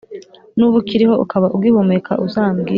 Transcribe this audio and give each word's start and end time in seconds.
Nuba 0.57 0.75
ukiriho, 0.81 1.15
ukaba 1.23 1.47
ugihumeka, 1.57 2.11
uzambwire 2.25 2.69